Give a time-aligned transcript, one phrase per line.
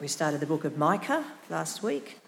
[0.00, 2.20] We started the book of Micah last week.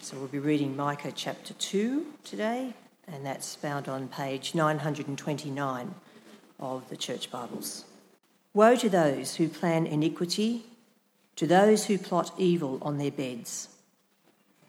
[0.00, 2.72] So we'll be reading Micah chapter 2 today,
[3.08, 5.94] and that's found on page 929
[6.60, 7.84] of the Church Bibles.
[8.54, 10.66] Woe to those who plan iniquity,
[11.34, 13.70] to those who plot evil on their beds.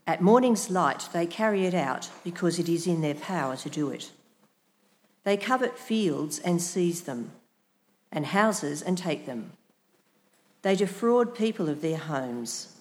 [0.07, 3.91] At morning's light, they carry it out because it is in their power to do
[3.91, 4.09] it.
[5.25, 7.33] They covet fields and seize them,
[8.11, 9.51] and houses and take them.
[10.61, 12.75] They defraud people of their homes,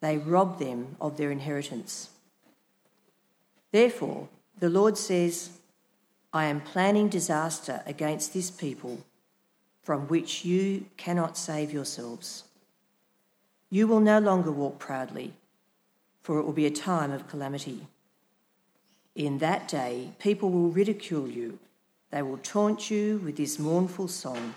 [0.00, 2.10] they rob them of their inheritance.
[3.72, 5.50] Therefore, the Lord says,
[6.32, 8.98] I am planning disaster against this people
[9.82, 12.44] from which you cannot save yourselves.
[13.70, 15.34] You will no longer walk proudly,
[16.22, 17.86] for it will be a time of calamity.
[19.14, 21.58] In that day, people will ridicule you,
[22.10, 24.54] they will taunt you with this mournful song.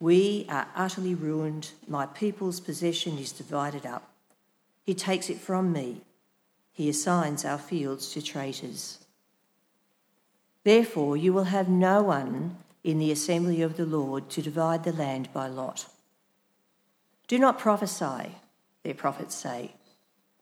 [0.00, 1.70] We are utterly ruined.
[1.88, 4.10] My people's possession is divided up.
[4.84, 6.02] He takes it from me.
[6.72, 8.98] He assigns our fields to traitors.
[10.64, 14.92] Therefore, you will have no one in the assembly of the Lord to divide the
[14.92, 15.86] land by lot.
[17.28, 18.34] Do not prophesy,
[18.82, 19.72] their prophets say.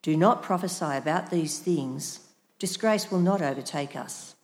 [0.03, 2.20] Do not prophesy about these things.
[2.59, 4.34] Disgrace will not overtake us.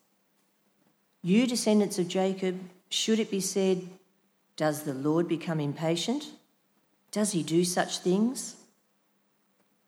[1.23, 3.89] You, descendants of Jacob, should it be said,
[4.59, 6.33] does the Lord become impatient?
[7.13, 8.57] Does he do such things?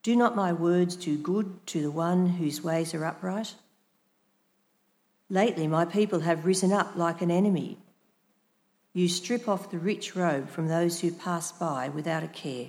[0.01, 3.53] Do not my words do good to the one whose ways are upright?
[5.29, 7.79] Lately, my people have risen up like an enemy.
[8.93, 12.67] You strip off the rich robe from those who pass by without a care,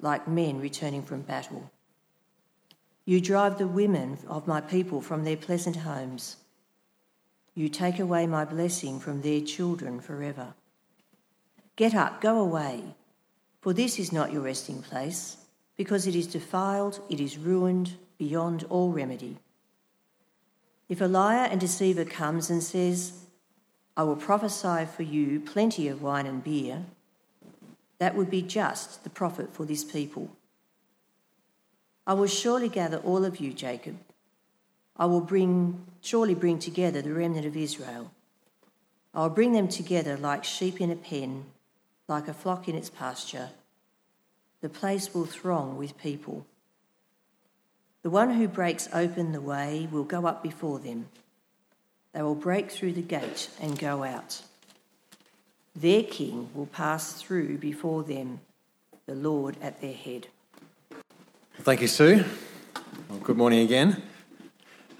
[0.00, 1.70] like men returning from battle.
[3.04, 6.36] You drive the women of my people from their pleasant homes.
[7.54, 10.54] You take away my blessing from their children forever.
[11.76, 12.84] Get up, go away,
[13.60, 15.38] for this is not your resting place,
[15.76, 19.38] because it is defiled, it is ruined beyond all remedy.
[20.88, 23.24] If a liar and deceiver comes and says,
[23.96, 26.84] I will prophesy for you plenty of wine and beer,
[27.98, 30.30] that would be just the prophet for this people.
[32.06, 33.96] I will surely gather all of you, Jacob.
[34.96, 38.12] I will bring, surely bring together the remnant of Israel.
[39.12, 41.46] I will bring them together like sheep in a pen
[42.08, 43.50] like a flock in its pasture.
[44.60, 46.46] The place will throng with people.
[48.02, 51.06] The one who breaks open the way will go up before them.
[52.12, 54.42] They will break through the gate and go out.
[55.74, 58.40] Their king will pass through before them,
[59.06, 60.28] the Lord at their head.
[61.60, 62.24] Thank you, Sue.
[63.08, 64.02] Well, good morning again.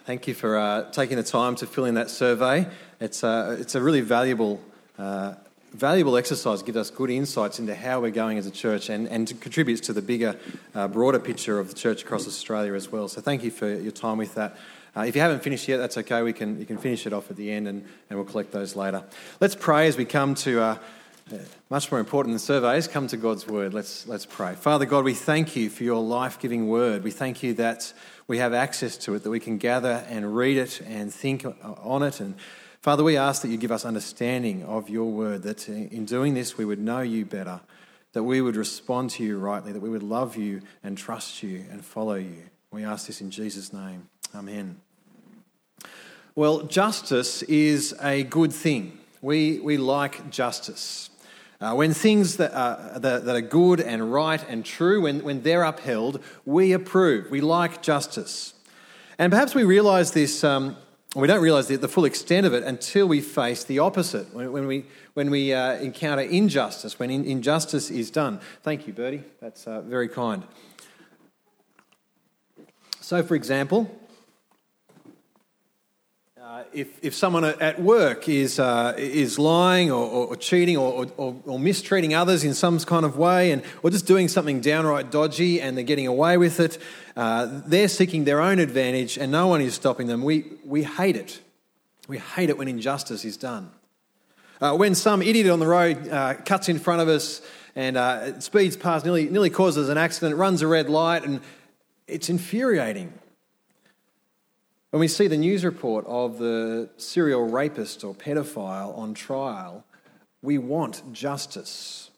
[0.06, 2.66] Thank you for uh, taking the time to fill in that survey.
[3.00, 4.60] It's, uh, it's a really valuable
[4.98, 5.34] uh,
[5.74, 9.28] valuable exercise gives us good insights into how we're going as a church and, and
[9.40, 10.38] contributes to the bigger,
[10.74, 13.08] uh, broader picture of the church across Australia as well.
[13.08, 14.56] So thank you for your time with that.
[14.96, 16.22] Uh, if you haven't finished yet, that's okay.
[16.22, 18.76] We can, you can finish it off at the end and, and we'll collect those
[18.76, 19.02] later.
[19.40, 20.78] Let's pray as we come to, uh,
[21.32, 21.38] uh
[21.70, 23.74] much more important than surveys, come to God's word.
[23.74, 24.54] Let's, let's pray.
[24.54, 27.02] Father God, we thank you for your life giving word.
[27.02, 27.92] We thank you that
[28.28, 32.04] we have access to it, that we can gather and read it and think on
[32.04, 32.36] it and
[32.84, 36.58] Father, we ask that you give us understanding of your word, that in doing this
[36.58, 37.62] we would know you better,
[38.12, 41.64] that we would respond to you rightly, that we would love you and trust you
[41.70, 42.42] and follow you.
[42.70, 44.10] We ask this in Jesus' name.
[44.34, 44.82] Amen.
[46.34, 48.98] Well, justice is a good thing.
[49.22, 51.08] We, we like justice.
[51.62, 55.40] Uh, when things that are, that, that, are good and right and true, when, when
[55.40, 57.30] they're upheld, we approve.
[57.30, 58.52] We like justice.
[59.18, 60.76] And perhaps we realise this um,
[61.20, 64.50] we don't realize the, the, full extent of it until we face the opposite, when,
[64.50, 68.40] when we, when we uh, encounter injustice, when in, injustice is done.
[68.62, 69.22] Thank you, Bertie.
[69.40, 70.42] That's uh, very kind.
[73.00, 73.90] So, for example,
[76.44, 81.06] uh, if, if someone at work is, uh, is lying or, or, or cheating or,
[81.16, 85.10] or, or, mistreating others in some kind of way, and, or just doing something downright
[85.10, 86.76] dodgy and they're getting away with it,
[87.16, 90.22] uh, they're seeking their own advantage and no one is stopping them.
[90.22, 91.40] We, we hate it.
[92.08, 93.70] We hate it when injustice is done.
[94.60, 97.40] Uh, when some idiot on the road uh, cuts in front of us
[97.74, 101.40] and speeds past, nearly, nearly causes an accident, runs a red light, and
[102.06, 103.14] it's infuriating.
[104.94, 109.84] When we see the news report of the serial rapist or pedophile on trial,
[110.40, 112.12] we want justice.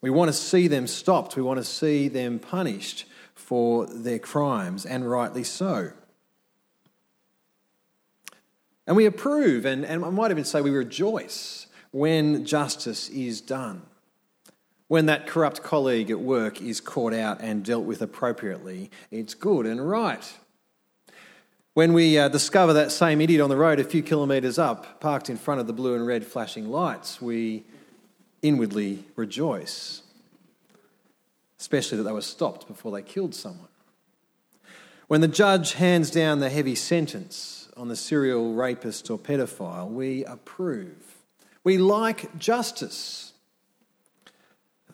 [0.00, 1.36] We want to see them stopped.
[1.36, 5.90] We want to see them punished for their crimes, and rightly so.
[8.86, 13.82] And we approve, and, and I might even say we rejoice when justice is done.
[14.88, 19.66] when that corrupt colleague at work is caught out and dealt with appropriately, it's good
[19.66, 20.32] and right.
[21.74, 25.30] When we uh, discover that same idiot on the road a few kilometres up, parked
[25.30, 27.64] in front of the blue and red flashing lights, we
[28.42, 30.02] inwardly rejoice,
[31.60, 33.68] especially that they were stopped before they killed someone.
[35.06, 40.24] When the judge hands down the heavy sentence on the serial rapist or pedophile, we
[40.24, 41.16] approve.
[41.64, 43.32] We like justice.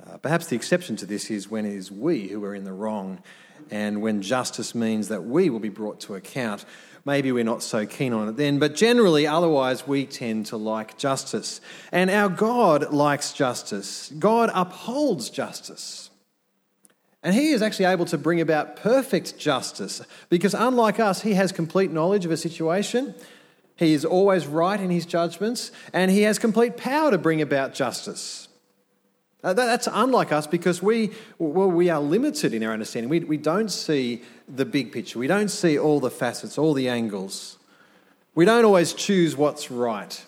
[0.03, 2.73] Uh, perhaps the exception to this is when it is we who are in the
[2.73, 3.23] wrong
[3.71, 6.65] and when justice means that we will be brought to account.
[7.05, 10.97] Maybe we're not so keen on it then, but generally, otherwise, we tend to like
[10.97, 11.61] justice.
[11.93, 14.13] And our God likes justice.
[14.19, 16.11] God upholds justice.
[17.23, 21.53] And He is actually able to bring about perfect justice because, unlike us, He has
[21.53, 23.15] complete knowledge of a situation.
[23.77, 27.75] He is always right in His judgments, and He has complete power to bring about
[27.75, 28.49] justice.
[29.45, 33.11] Uh, that's unlike us because we, well, we are limited in our understanding.
[33.11, 36.89] We, we don't see the big picture, we don't see all the facets, all the
[36.89, 37.59] angles.
[38.35, 40.25] We don't always choose what's right.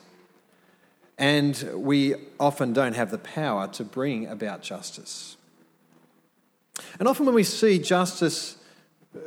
[1.19, 5.37] And we often don't have the power to bring about justice.
[6.99, 8.57] And often, when we see justice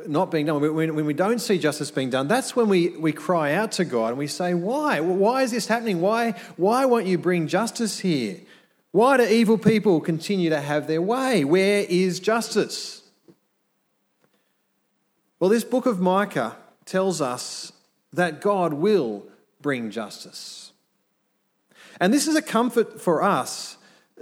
[0.06, 3.12] not being done, when, when we don't see justice being done, that's when we, we
[3.12, 5.00] cry out to God and we say, Why?
[5.00, 6.00] Why is this happening?
[6.00, 8.38] Why, why won't you bring justice here?
[8.92, 11.44] Why do evil people continue to have their way?
[11.44, 13.02] Where is justice?
[15.38, 17.72] Well, this book of Micah tells us
[18.12, 19.24] that God will
[19.60, 20.72] bring justice.
[22.00, 23.76] And this is a comfort for us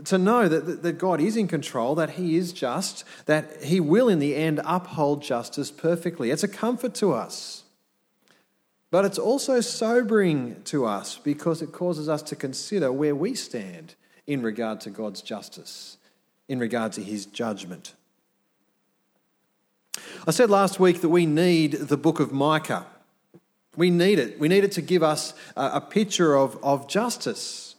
[0.04, 4.08] to know that, that God is in control, that He is just, that He will
[4.08, 6.30] in the end uphold justice perfectly.
[6.30, 7.64] It's a comfort to us.
[8.90, 13.94] But it's also sobering to us because it causes us to consider where we stand
[14.28, 15.96] in regard to God's justice,
[16.48, 17.94] in regard to his judgment.
[20.26, 22.86] I said last week that we need the book of Micah.
[23.74, 24.38] We need it.
[24.38, 27.74] We need it to give us a, picture of, of justice.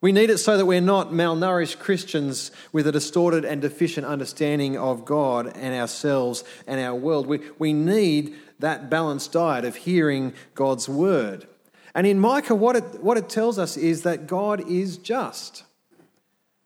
[0.00, 4.76] We need it so that we're not malnourished Christians with a distorted and deficient understanding
[4.76, 7.26] of God and ourselves and our world.
[7.26, 11.46] We, we need that balanced diet of hearing God's word.
[11.94, 15.64] And in Micah, what it, what it tells us is that God is just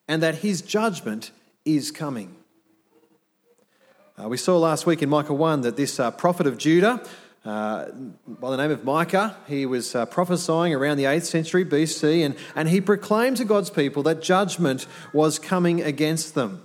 [0.07, 1.31] and that his judgment
[1.65, 2.37] is coming.
[4.23, 7.03] Uh, we saw last week in Micah 1 that this uh, prophet of Judah,
[7.45, 7.87] uh,
[8.27, 12.37] by the name of Micah, he was uh, prophesying around the 8th century BC, and,
[12.55, 16.63] and he proclaimed to God's people that judgment was coming against them.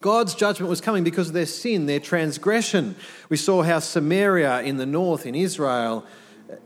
[0.00, 2.96] God's judgment was coming because of their sin, their transgression.
[3.28, 6.06] We saw how Samaria in the north in Israel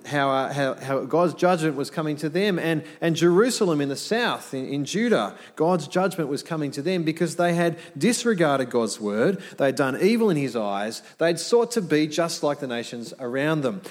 [0.06, 3.96] how, uh, how, how, God's judgment was coming to them, and, and Jerusalem in the
[3.96, 9.00] south, in, in, Judah, God's judgment was coming to them because they had disregarded God's
[9.00, 12.66] word, they had done evil in his eyes, they'd sought to be just like the
[12.66, 13.82] nations around them.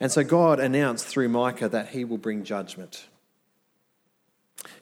[0.00, 3.06] And so God announced through Micah that he will bring judgment.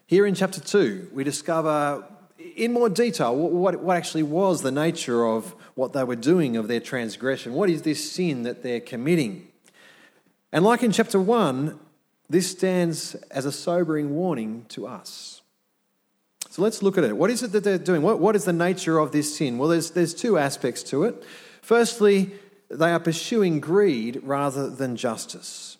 [0.07, 2.05] Here in chapter 2, we discover
[2.57, 6.69] in more detail what, what actually was the nature of what they were doing of
[6.69, 7.53] their transgression.
[7.53, 9.48] What is this sin that they're committing?
[10.53, 11.79] And like in chapter 1,
[12.31, 15.43] this stands as a sobering warning to us.
[16.51, 17.17] So let's look at it.
[17.17, 18.03] What is it that they're doing?
[18.03, 19.59] What, what is the nature of this sin?
[19.59, 21.23] Well, there's, there's two aspects to it.
[21.63, 22.33] Firstly,
[22.71, 25.77] they are pursuing greed rather than justice.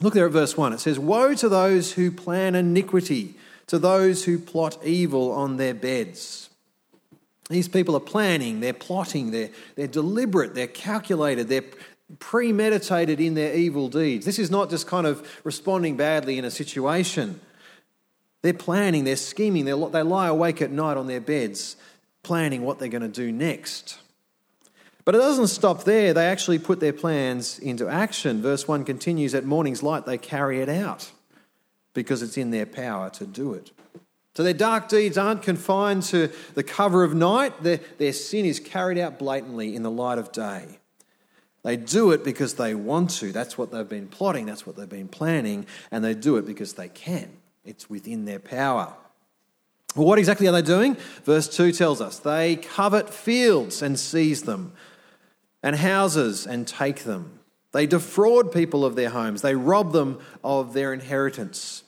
[0.00, 0.72] Look there at verse 1.
[0.72, 3.34] It says, Woe to those who plan iniquity,
[3.68, 6.50] to those who plot evil on their beds.
[7.50, 11.64] These people are planning, they're plotting, they're, they're deliberate, they're calculated, they're,
[12.18, 14.26] premeditated in their evil deeds.
[14.26, 17.40] This is not just kind of responding badly in a situation.
[18.42, 21.76] They're planning, they're scheming, they're, they lie awake at night on their beds,
[22.22, 23.98] planning what they're going to do next.
[25.04, 26.14] But it doesn't stop there.
[26.14, 28.40] They actually put their plans into action.
[28.40, 31.10] Verse 1 continues At morning's light, they carry it out
[31.92, 33.70] because it's in their power to do it.
[34.34, 38.58] So their dark deeds aren't confined to the cover of night, their, their sin is
[38.58, 40.80] carried out blatantly in the light of day.
[41.64, 43.32] They do it because they want to.
[43.32, 46.74] That's what they've been plotting, that's what they've been planning, and they do it because
[46.74, 47.30] they can.
[47.64, 48.94] It's within their power.
[49.96, 50.96] Well, what exactly are they doing?
[51.24, 54.74] Verse 2 tells us they covet fields and seize them,
[55.62, 57.40] and houses and take them.
[57.72, 61.82] They defraud people of their homes, they rob them of their inheritance.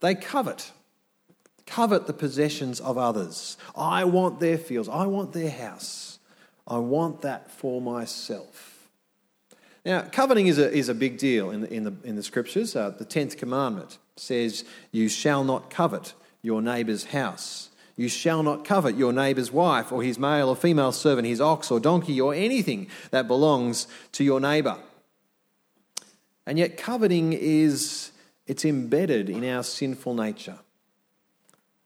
[0.00, 0.72] They covet.
[1.64, 3.56] Covet the possessions of others.
[3.74, 4.88] I want their fields.
[4.88, 6.15] I want their house.
[6.66, 8.88] I want that for myself.
[9.84, 12.74] Now, coveting is a, is a big deal in the, in the, in the scriptures.
[12.74, 17.70] Uh, the 10th commandment says, You shall not covet your neighbour's house.
[17.96, 21.70] You shall not covet your neighbour's wife, or his male or female servant, his ox
[21.70, 24.76] or donkey, or anything that belongs to your neighbour.
[26.46, 28.10] And yet, coveting is
[28.46, 30.58] it's embedded in our sinful nature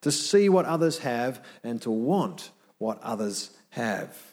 [0.01, 4.30] to see what others have and to want what others have.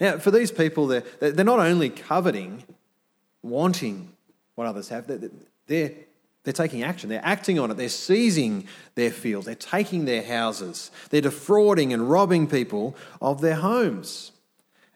[0.00, 2.64] Now, for these people, they're, they're not only coveting,
[3.42, 4.12] wanting
[4.54, 5.30] what others have, they're,
[5.66, 7.08] they're, taking action.
[7.08, 7.76] They're acting on it.
[7.76, 9.46] They're seizing their fields.
[9.46, 10.90] They're taking their houses.
[11.10, 14.32] They're defrauding and robbing people of their homes.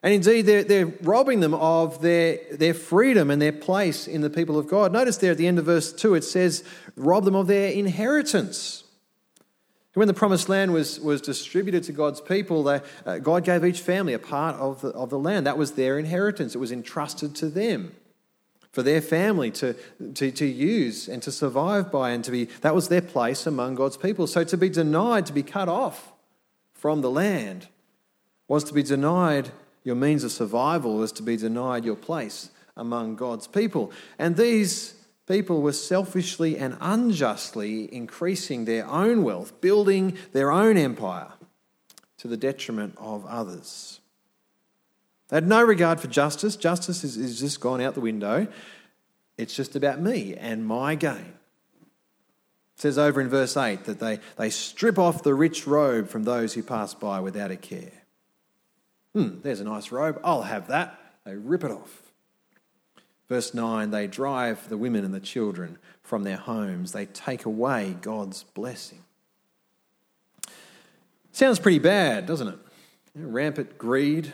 [0.03, 4.29] And indeed, they're, they're robbing them of their, their freedom and their place in the
[4.29, 4.93] people of God.
[4.93, 6.63] Notice there at the end of verse 2, it says,
[6.95, 8.83] rob them of their inheritance.
[9.97, 13.81] When the promised land was, was distributed to God's people, they, uh, God gave each
[13.81, 15.47] family a part of the, of the land.
[15.47, 17.95] That was their inheritance, it was entrusted to them
[18.71, 19.73] for their family to,
[20.13, 23.73] to, to use and to survive by, and to be that was their place among
[23.73, 24.27] God's people.
[24.27, 26.13] So to be denied, to be cut off
[26.73, 27.67] from the land,
[28.47, 29.49] was to be denied
[29.83, 33.91] your means of survival, was to be denied your place among God's people.
[34.19, 34.93] And these
[35.27, 41.33] people were selfishly and unjustly increasing their own wealth, building their own empire
[42.17, 43.99] to the detriment of others.
[45.27, 46.55] They had no regard for justice.
[46.55, 48.47] Justice is, is just gone out the window.
[49.37, 51.33] It's just about me and my gain.
[52.75, 56.23] It says over in verse 8 that they, they strip off the rich robe from
[56.23, 57.91] those who pass by without a care.
[59.13, 60.19] Hmm, there's a nice robe.
[60.23, 60.99] I'll have that.
[61.25, 62.06] They rip it off.
[63.27, 67.97] Verse 9 they drive the women and the children from their homes, they take away
[68.01, 69.03] God's blessing.
[71.33, 72.59] Sounds pretty bad, doesn't it?
[73.13, 74.31] Rampant greed,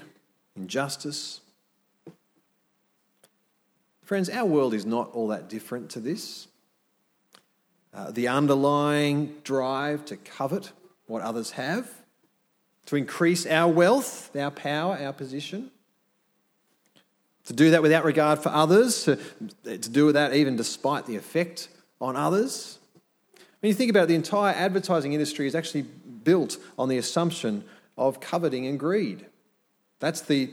[0.56, 1.42] injustice.
[4.04, 6.48] Friends, our world is not all that different to this.
[7.94, 10.72] Uh, the underlying drive to covet
[11.08, 11.90] what others have,
[12.86, 15.72] to increase our wealth, our power, our position
[17.46, 19.18] to do that without regard for others, to,
[19.64, 21.68] to do that even despite the effect
[22.00, 22.80] on others.
[23.60, 25.84] When you think about it, the entire advertising industry is actually
[26.24, 27.64] built on the assumption
[27.98, 29.26] of coveting and greed.
[30.00, 30.50] That's the,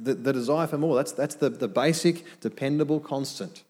[0.00, 0.96] the, the desire for more.
[0.96, 3.64] That's, that's the, the basic, dependable constant.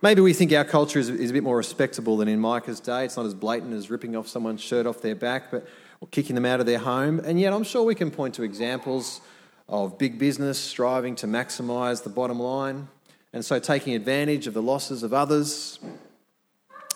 [0.00, 3.04] Maybe we think our culture is, is a bit more respectable than in Micah's day.
[3.04, 5.66] It's not as blatant as ripping off someone's shirt off their back but,
[6.00, 7.18] or kicking them out of their home.
[7.18, 9.20] And yet, I'm sure we can point to examples
[9.68, 12.88] of big business striving to maximise the bottom line,
[13.32, 15.78] and so taking advantage of the losses of others,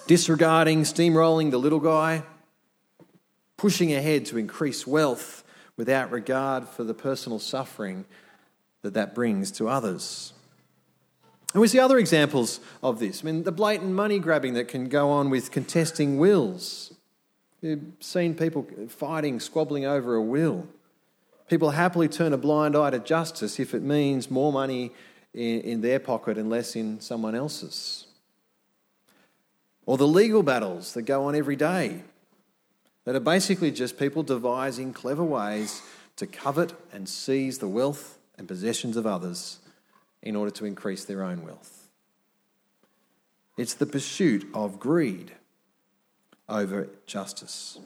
[0.06, 2.22] disregarding, steamrolling the little guy,
[3.56, 5.44] pushing ahead to increase wealth
[5.76, 8.04] without regard for the personal suffering
[8.82, 10.32] that that brings to others.
[11.52, 13.22] And we see other examples of this.
[13.22, 16.94] I mean, the blatant money grabbing that can go on with contesting wills.
[17.60, 20.66] You've seen people fighting, squabbling over a will.
[21.52, 24.90] People happily turn a blind eye to justice if it means more money
[25.35, 28.06] in, in their pocket and less in someone else's.
[29.85, 32.04] Or the legal battles that go on every day
[33.04, 35.82] that are basically just people devising clever ways
[36.16, 39.59] to covet and seize the wealth and possessions of others
[40.23, 41.90] in order to increase their own wealth.
[43.59, 45.32] It's the pursuit of greed
[46.49, 47.78] over justice.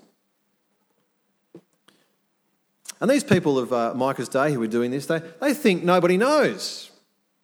[3.00, 6.16] And these people of uh, Micah's day who were doing this, they, they think nobody
[6.16, 6.90] knows.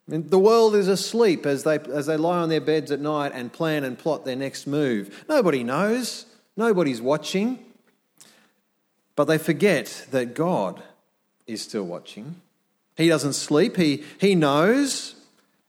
[0.08, 3.00] I mean, the world is asleep as they, as they lie on their beds at
[3.00, 5.24] night and plan and plot their next move.
[5.28, 7.58] Nobody knows, nobody's watching.
[9.14, 10.82] But they forget that God
[11.46, 12.40] is still watching.
[12.96, 15.14] He doesn't sleep, He, he knows,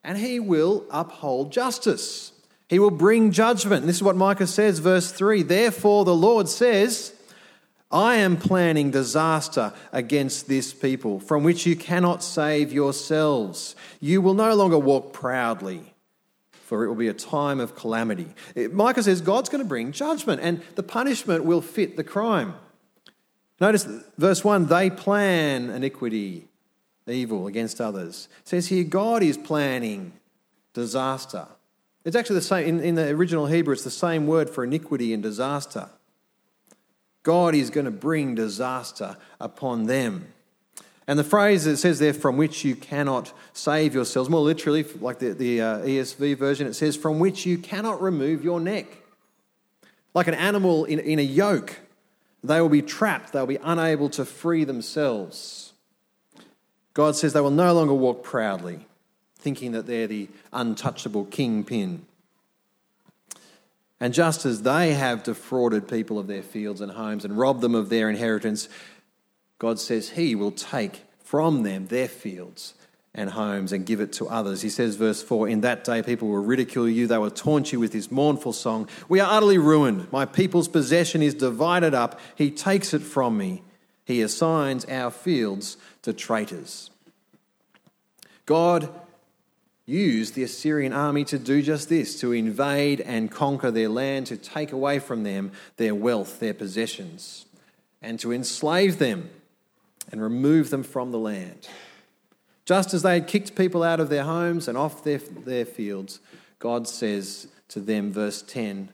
[0.04, 2.32] and He will uphold justice.
[2.70, 3.82] He will bring judgment.
[3.82, 7.14] And this is what Micah says, verse 3 Therefore, the Lord says,
[7.94, 13.76] I am planning disaster against this people, from which you cannot save yourselves.
[14.00, 15.94] You will no longer walk proudly,
[16.52, 18.34] for it will be a time of calamity.
[18.56, 22.56] Micah says God's going to bring judgment, and the punishment will fit the crime.
[23.62, 26.48] Notice verse 1 they plan iniquity,
[27.08, 28.28] evil against others.
[28.42, 30.14] It says here, God is planning
[30.74, 31.48] disaster.
[32.04, 35.14] It's actually the same, in, in the original Hebrew, it's the same word for iniquity
[35.14, 35.90] and disaster.
[37.24, 40.28] God is going to bring disaster upon them.
[41.08, 45.20] And the phrase that says there, from which you cannot save yourselves, more literally, like
[45.20, 48.86] the, the uh, ESV version, it says, from which you cannot remove your neck.
[50.14, 51.80] Like an animal in, in a yoke,
[52.44, 55.74] they will be trapped, they'll be unable to free themselves.
[56.94, 58.86] God says they will no longer walk proudly,
[59.38, 62.06] thinking that they're the untouchable kingpin.
[64.04, 67.74] And just as they have defrauded people of their fields and homes and robbed them
[67.74, 68.68] of their inheritance,
[69.60, 72.74] God says He will take from them their fields
[73.16, 74.62] and homes and give it to others.
[74.62, 77.80] He says, verse 4 In that day people will ridicule you, they will taunt you
[77.80, 78.90] with this mournful song.
[79.08, 80.12] We are utterly ruined.
[80.12, 82.20] My people's possession is divided up.
[82.36, 83.64] He takes it from me.
[84.04, 86.92] He assigns our fields to traitors.
[88.46, 88.90] God
[89.86, 94.38] used the Assyrian army to do just this to invade and conquer their land, to
[94.38, 97.46] take away from them their wealth, their possessions,
[98.02, 99.30] and to enslave them
[100.12, 101.68] and remove them from the land.
[102.66, 106.20] Just as they had kicked people out of their homes and off their, their fields,
[106.60, 108.90] God says to them, verse 10,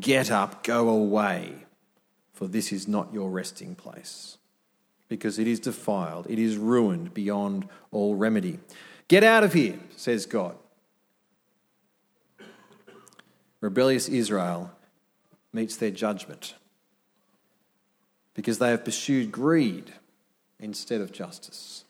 [0.00, 1.66] Get up, go away,
[2.32, 4.38] for this is not your resting place,
[5.08, 8.58] because it is defiled, it is ruined beyond all remedy.
[9.08, 10.56] Get out of here, says God.
[13.60, 14.70] Rebellious Israel
[15.52, 16.54] meets their judgment
[18.34, 19.92] because they have pursued greed
[20.58, 21.84] instead of justice.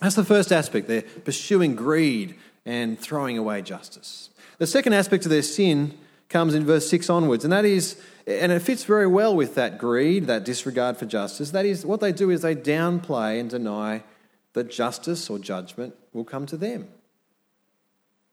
[0.00, 0.88] That's the first aspect.
[0.88, 4.30] They're pursuing greed and throwing away justice.
[4.58, 8.52] The second aspect of their sin comes in verse 6 onwards, and that is, and
[8.52, 11.50] it fits very well with that greed, that disregard for justice.
[11.50, 14.04] That is, what they do is they downplay and deny
[14.52, 16.88] that justice or judgment will come to them.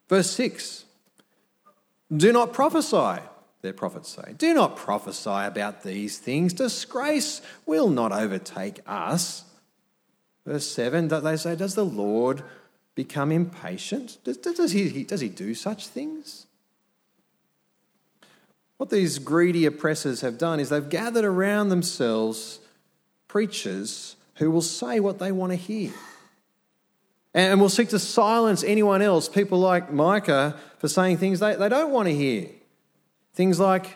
[0.10, 0.86] Verse 6
[2.16, 3.22] Do not prophesy,
[3.62, 4.34] their prophets say.
[4.38, 6.54] Do not prophesy about these things.
[6.54, 9.44] Disgrace will not overtake us.
[10.46, 12.44] Verse 7, they say, Does the Lord
[12.96, 14.18] become impatient?
[14.24, 16.48] Does, does, he, does he do such things?
[18.78, 22.60] What these greedy oppressors have done is they've gathered around themselves
[23.28, 25.92] preachers who will say what they want to hear.
[27.34, 31.70] And will seek to silence anyone else, people like Micah, for saying things they, they
[31.70, 32.50] don't want to hear.
[33.34, 33.96] Things like,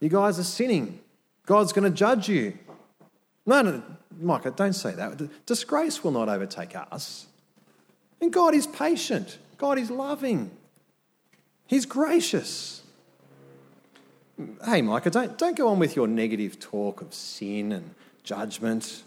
[0.00, 1.00] you guys are sinning.
[1.46, 2.58] God's going to judge you.
[3.46, 3.82] No, no,
[4.18, 5.46] Micah, don't say that.
[5.46, 7.26] Disgrace will not overtake us.
[8.20, 10.50] And God is patient, God is loving,
[11.66, 12.82] He's gracious.
[14.64, 19.02] Hey, Micah, don't, don't go on with your negative talk of sin and judgment.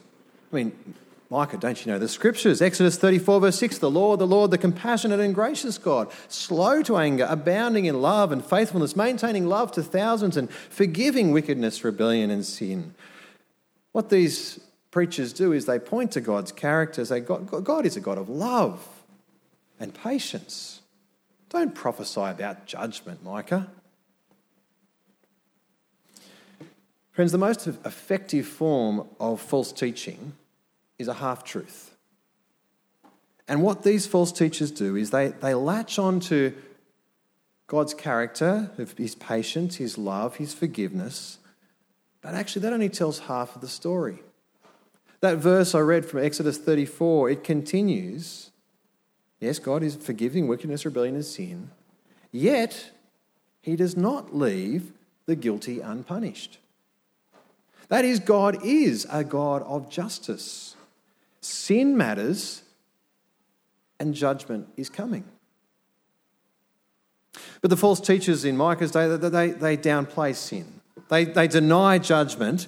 [0.51, 0.95] I mean,
[1.29, 2.59] Micah, don't you know the scriptures?
[2.59, 6.97] Exodus 34, verse 6 The Lord, the Lord, the compassionate and gracious God, slow to
[6.97, 12.43] anger, abounding in love and faithfulness, maintaining love to thousands, and forgiving wickedness, rebellion, and
[12.43, 12.95] sin.
[13.91, 14.59] What these
[14.89, 17.05] preachers do is they point to God's character.
[17.05, 18.87] Say, God, God is a God of love
[19.79, 20.81] and patience.
[21.49, 23.67] Don't prophesy about judgment, Micah.
[27.19, 30.37] Friends, the most effective form of false teaching
[30.97, 31.93] is a half truth.
[33.45, 36.53] And what these false teachers do is they, they latch on to
[37.67, 41.39] God's character, his patience, his love, his forgiveness,
[42.21, 44.19] but actually that only tells half of the story.
[45.19, 48.51] That verse I read from Exodus 34, it continues.
[49.41, 51.71] Yes, God is forgiving wickedness, rebellion, and sin,
[52.31, 52.91] yet
[53.61, 54.93] he does not leave
[55.25, 56.59] the guilty unpunished.
[57.89, 60.75] That is, God is a God of justice.
[61.41, 62.63] Sin matters,
[63.99, 65.25] and judgment is coming.
[67.61, 70.81] But the false teachers in Micah's day, they, they downplay sin.
[71.09, 72.67] They, they deny judgment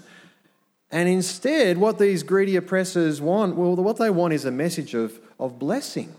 [0.91, 5.19] and instead, what these greedy oppressors want, well, what they want is a message of,
[5.39, 6.13] of blessing,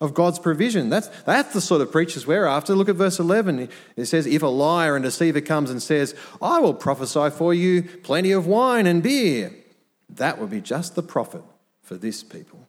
[0.00, 0.90] of God's provision.
[0.90, 2.74] That's, that's the sort of preachers we're after.
[2.74, 3.68] Look at verse 11.
[3.96, 7.82] It says, If a liar and deceiver comes and says, I will prophesy for you
[7.82, 9.52] plenty of wine and beer,
[10.10, 11.42] that would be just the prophet
[11.82, 12.68] for this people.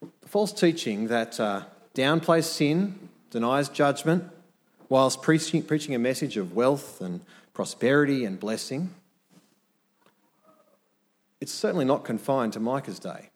[0.00, 1.62] The false teaching that uh,
[1.94, 4.24] downplays sin, denies judgment,
[4.88, 7.20] whilst preaching, preaching a message of wealth and
[7.52, 8.94] prosperity and blessing.
[11.40, 13.28] It's certainly not confined to Micah's day.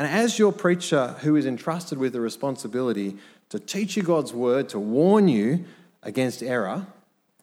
[0.00, 3.18] And as your preacher who is entrusted with the responsibility
[3.50, 5.66] to teach you God's word, to warn you
[6.02, 6.86] against error,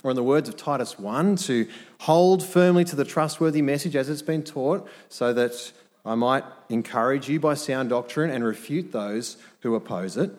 [0.04, 1.68] or in the words of Titus 1, to
[2.00, 5.72] hold firmly to the trustworthy message as it's been taught, so that
[6.04, 10.32] I might encourage you by sound doctrine and refute those who oppose it.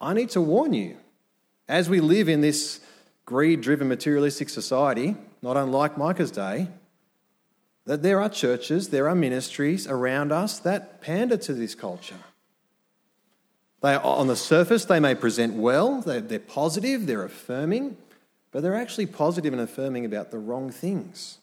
[0.00, 0.96] I need to warn you,
[1.68, 2.80] as we live in this
[3.26, 6.66] greed driven materialistic society, not unlike Micah's day,
[7.86, 12.16] that there are churches, there are ministries around us that pander to this culture.
[13.82, 17.98] They, on the surface, they may present well, they're, they're positive, they're affirming,
[18.50, 21.38] but they're actually positive and affirming about the wrong things.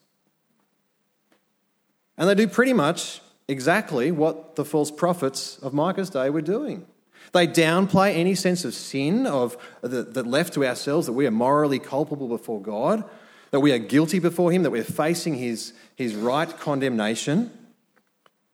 [2.17, 6.87] And they do pretty much exactly what the false prophets of Micah's day were doing.
[7.33, 11.79] They downplay any sense of sin of, that left to ourselves, that we are morally
[11.79, 13.03] culpable before God,
[13.51, 17.51] that we are guilty before Him, that we're facing His, his right condemnation,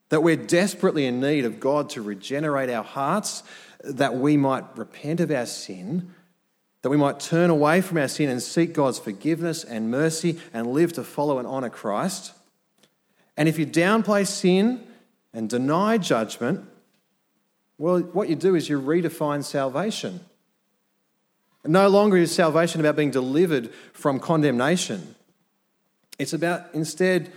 [0.09, 3.43] that we're desperately in need of God to regenerate our hearts,
[3.83, 6.13] that we might repent of our sin,
[6.81, 10.67] that we might turn away from our sin and seek God's forgiveness and mercy and
[10.67, 12.33] live to follow and honour Christ.
[13.35, 14.85] And if you downplay sin
[15.33, 16.65] and deny judgment,
[17.77, 20.21] well, what you do is you redefine salvation.
[21.65, 25.15] No longer is salvation about being delivered from condemnation.
[26.19, 27.31] It's about instead,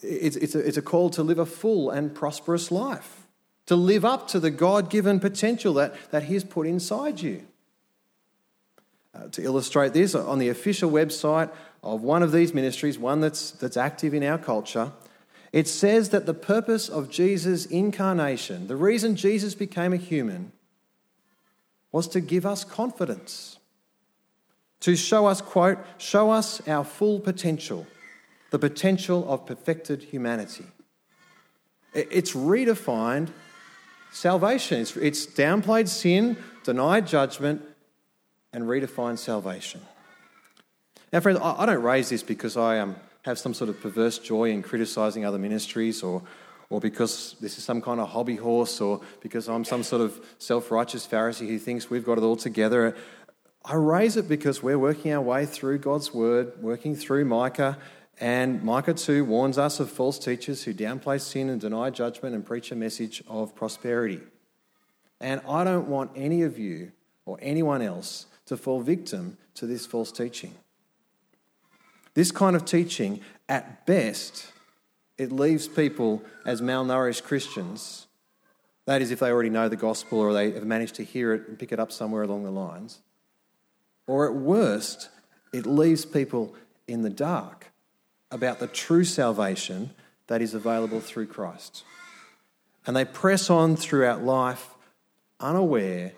[0.00, 3.26] it's, it's, a, it's a call to live a full and prosperous life,
[3.66, 7.42] to live up to the God given potential that, that He's put inside you.
[9.14, 11.50] Uh, to illustrate this, on the official website
[11.82, 14.90] of one of these ministries, one that's, that's active in our culture,
[15.52, 20.52] it says that the purpose of Jesus' incarnation, the reason Jesus became a human,
[21.92, 23.58] was to give us confidence,
[24.80, 27.86] to show us, quote, show us our full potential,
[28.50, 30.64] the potential of perfected humanity.
[31.94, 33.28] It's redefined
[34.10, 37.62] salvation, it's, downplayed sin, denied judgment,
[38.52, 39.82] and redefined salvation.
[41.12, 44.50] Now, friends, I don't raise this because I um, have some sort of perverse joy
[44.50, 46.22] in criticizing other ministries or,
[46.72, 50.18] or because this is some kind of hobby horse or because I'm some sort of
[50.38, 52.96] self righteous Pharisee who thinks we've got it all together.
[53.62, 57.76] I raise it because we're working our way through God's word, working through Micah,
[58.18, 62.44] and Micah 2 warns us of false teachers who downplay sin and deny judgment and
[62.44, 64.20] preach a message of prosperity.
[65.20, 66.92] And I don't want any of you
[67.26, 70.54] or anyone else to fall victim to this false teaching.
[72.14, 74.52] This kind of teaching, at best,
[75.18, 78.06] it leaves people as malnourished Christians.
[78.86, 81.48] That is, if they already know the gospel or they have managed to hear it
[81.48, 83.00] and pick it up somewhere along the lines.
[84.06, 85.08] Or at worst,
[85.52, 86.54] it leaves people
[86.88, 87.70] in the dark
[88.30, 89.90] about the true salvation
[90.26, 91.84] that is available through Christ.
[92.86, 94.70] And they press on throughout life
[95.38, 96.12] unaware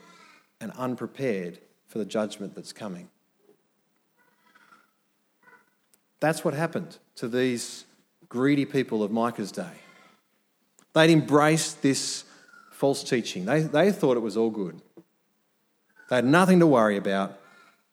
[0.61, 3.09] and unprepared for the judgment that's coming.
[6.20, 7.85] That's what happened to these
[8.35, 9.77] greedy people of Micah's day.
[10.92, 12.25] They'd embraced this
[12.73, 14.83] false teaching, they, they thought it was all good.
[16.11, 17.38] They had nothing to worry about.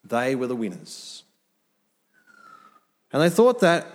[0.03, 1.23] They were the winners.
[3.13, 3.85] And they thought that,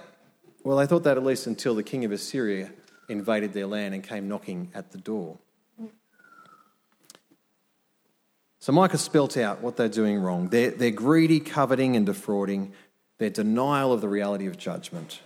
[0.63, 2.71] well, they thought that at least until the king of Assyria
[3.09, 5.39] invaded their land and came knocking at the door.
[8.61, 10.49] So Micah spelt out what they're doing wrong.
[10.49, 12.73] They're, they're greedy, coveting, and defrauding
[13.19, 15.21] their denial of the reality of judgment.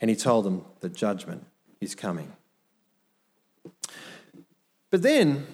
[0.00, 1.46] And he told them that judgment
[1.80, 2.32] is coming.
[4.90, 5.46] But then,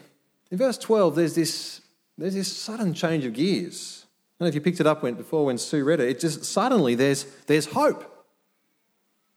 [0.50, 1.80] in verse 12, there's this,
[2.16, 4.06] there's this sudden change of gears.
[4.06, 6.08] I don't know if you picked it up when, before when Sue read it.
[6.08, 8.15] It just suddenly there's, there's hope.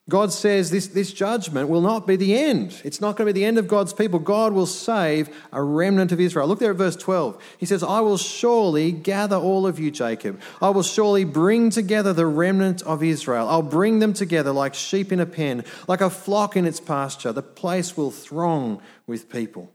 [0.10, 2.82] God says this, this judgment will not be the end.
[2.84, 4.19] It's not going to be the end of God's people.
[4.19, 6.48] God will save a remnant of Israel.
[6.48, 7.41] Look there at verse 12.
[7.60, 10.41] He says, I will surely gather all of you, Jacob.
[10.62, 13.48] I will surely bring together the remnant of Israel.
[13.48, 17.32] I'll bring them together like sheep in a pen, like a flock in its pasture.
[17.32, 19.72] The place will throng with people.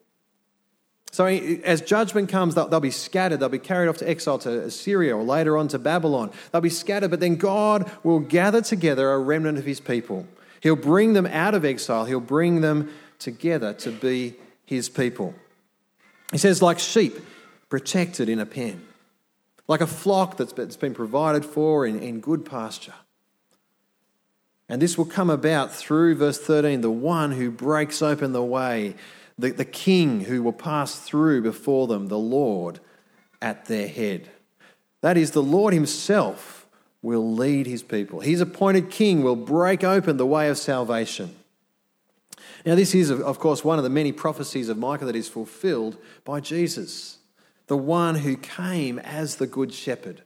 [1.14, 3.38] So, as judgment comes, they'll, they'll, be scattered.
[3.38, 6.32] They'll be carried off to exile to Assyria or later on to Babylon.
[6.50, 10.26] They'll be scattered, but then God will gather together a remnant of his people.
[10.60, 14.34] He'll bring them out of exile, he'll bring them together to be
[14.66, 15.36] his people.
[16.32, 17.16] He says, like sheep
[17.68, 18.84] protected in a pen,
[19.68, 22.94] like a flock that's been provided for in, in good pasture.
[24.68, 28.96] And this will come about through verse 13 the one who breaks open the way
[29.38, 32.80] the, the king who will pass through before them, the Lord
[33.42, 34.30] at their head.
[35.00, 36.66] That is, the Lord himself
[37.02, 38.20] will lead his people.
[38.20, 41.34] His appointed king will break open the way of salvation.
[42.64, 45.98] Now, this is, of course, one of the many prophecies of Micah that is fulfilled
[46.24, 47.18] by Jesus,
[47.66, 50.22] the one who came as the good shepherd,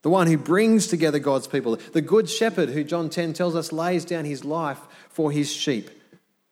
[0.00, 3.72] the one who brings together God's people, the good shepherd who John 10 tells us
[3.72, 5.90] lays down his life for his sheep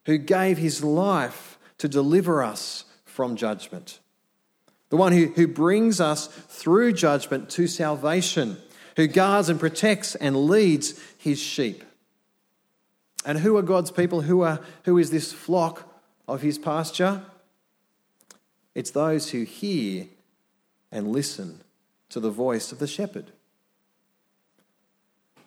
[0.06, 4.00] who gave his life to deliver us from judgment.
[4.90, 8.58] The one who, who brings us through judgment to salvation,
[8.96, 11.82] who guards and protects and leads his sheep.
[13.24, 14.22] And who are God's people?
[14.22, 15.88] Who, are, who is this flock
[16.28, 17.22] of his pasture?
[18.74, 20.06] It's those who hear
[20.92, 21.62] and listen
[22.10, 23.32] to the voice of the shepherd.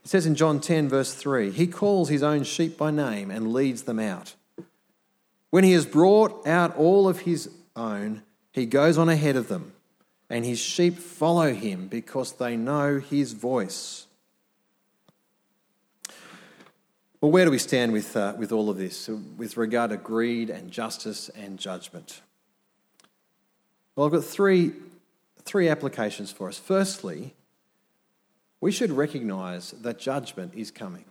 [0.04, 3.54] It says in John 10, verse 3, He calls His own sheep by name and
[3.54, 4.36] leads them out.
[5.50, 9.74] When he has brought out all of his own, he goes on ahead of them,
[10.30, 14.08] and his sheep follow him because they know his voice.
[17.22, 20.50] Well, where do we stand with, uh, with all of this, with regard to greed
[20.50, 22.22] and justice and judgment?
[23.96, 24.74] Well, I've got three,
[25.44, 26.60] three applications for us.
[26.60, 27.34] Firstly,
[28.62, 31.06] we should recognize that judgment is coming.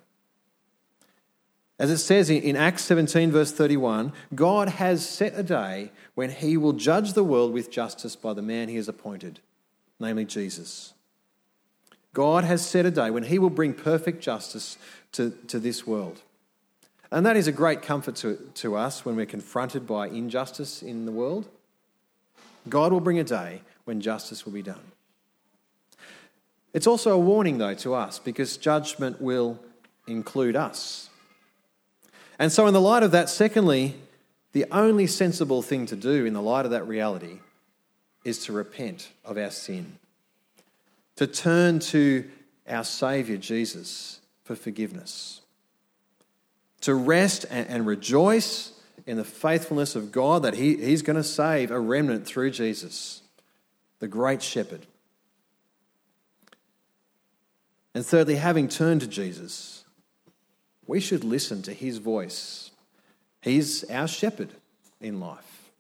[1.79, 6.57] As it says in Acts 17, verse 31, God has set a day when he
[6.57, 9.41] will judge the world with justice by the man he has appointed,
[10.01, 10.95] namely Jesus.
[12.15, 14.79] God has set a day when he will bring perfect justice
[15.13, 16.23] to, to this world.
[17.11, 21.05] And that is a great comfort to, to us when we're confronted by injustice in
[21.05, 21.47] the world.
[22.71, 24.81] God will bring a day when justice will be done.
[26.73, 29.59] It's also a warning, though, to us because judgment will
[30.07, 31.11] include us.
[32.39, 33.97] And so, in the light of that, secondly,
[34.53, 37.41] the only sensible thing to do in the light of that reality
[38.25, 39.99] is to repent of our sin,
[41.17, 42.29] to turn to
[42.69, 45.41] our Saviour Jesus for forgiveness,
[46.83, 48.73] to rest and, rejoice
[49.07, 53.23] in the faithfulness of God that he, He's going to save a remnant through Jesus,
[53.99, 54.87] the great shepherd.
[57.95, 59.85] And thirdly, having turned to Jesus,
[60.87, 62.71] we should listen to his voice.
[63.43, 64.51] He's our shepherd
[65.01, 65.71] in life.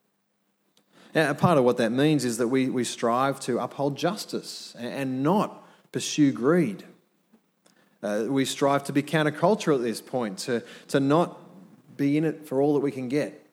[1.15, 5.23] Now, part of what that means is that we, we strive to uphold justice and
[5.23, 6.85] not pursue greed.
[8.03, 11.41] Uh, we strive to be countercultural at this point, to, to not
[11.97, 13.47] be in it for all that we can get.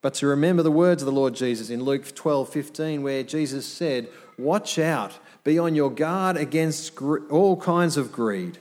[0.00, 3.66] But to remember the words of the Lord Jesus in Luke 12 15, where Jesus
[3.66, 8.58] said, Watch out, be on your guard against all kinds of greed.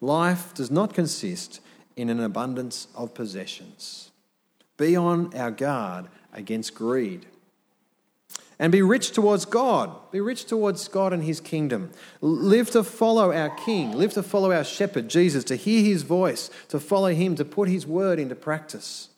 [0.00, 1.60] Life does not consist
[1.96, 4.10] in an abundance of possessions.
[4.76, 7.26] Be on our guard against greed.
[8.58, 9.90] And be rich towards God.
[10.10, 11.90] Be rich towards God and His kingdom.
[12.20, 13.92] Live to follow our King.
[13.92, 17.68] Live to follow our shepherd, Jesus, to hear His voice, to follow Him, to put
[17.68, 19.08] His word into practice.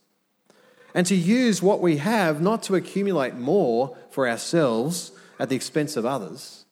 [0.95, 5.97] And to use what we have not to accumulate more for ourselves at the expense
[5.97, 6.65] of others,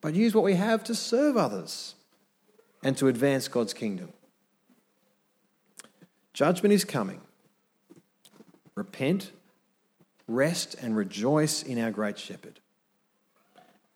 [0.00, 1.93] but use what we have to serve others
[2.84, 4.12] and to advance God's kingdom.
[6.34, 7.20] Judgment is coming.
[8.74, 9.32] Repent,
[10.28, 12.60] rest, and rejoice in our great shepherd.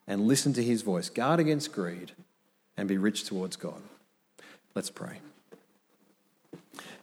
[0.07, 1.11] And listen to his voice.
[1.11, 2.13] Guard against greed
[2.79, 3.83] and be rich towards God.
[4.75, 5.19] Let's pray.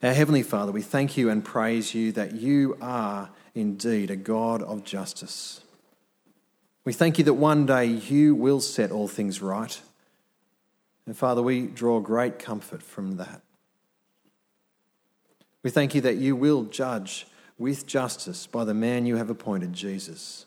[0.01, 4.63] Our Heavenly Father, we thank you and praise you that you are indeed a God
[4.63, 5.61] of justice.
[6.83, 9.79] We thank you that one day you will set all things right
[11.05, 13.41] and Father, we draw great comfort from that.
[15.61, 19.73] We thank you that you will judge with justice by the man you have appointed,
[19.73, 20.45] Jesus.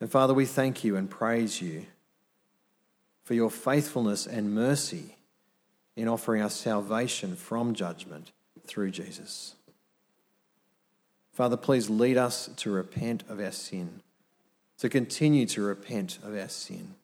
[0.00, 1.86] And Father, we thank you and praise you
[3.24, 5.16] for your faithfulness and mercy
[5.96, 8.32] in offering us salvation from judgment
[8.66, 9.54] through Jesus.
[11.32, 14.00] Father, please lead us to repent of our sin,
[14.78, 16.94] to continue to repent of our sin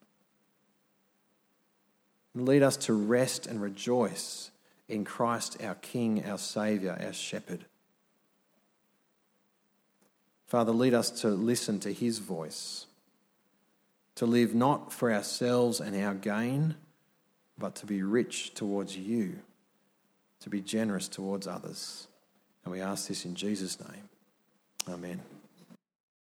[2.35, 4.51] and lead us to rest and rejoice
[4.89, 7.65] in Christ, our King, our Saviour, our Shepherd.
[10.47, 12.87] Father, lead us to listen to His voice,
[14.17, 16.77] to live not for ourselves and our gain,
[17.59, 19.39] but to be rich towards you,
[20.41, 22.09] to be generous towards others.
[22.65, 24.09] And we ask this in Jesus' name.
[24.89, 25.21] Amen.